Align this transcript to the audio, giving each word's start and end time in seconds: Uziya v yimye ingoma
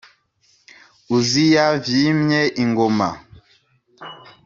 Uziya 1.15 1.65
v 1.83 1.85
yimye 1.97 2.41
ingoma 2.63 3.09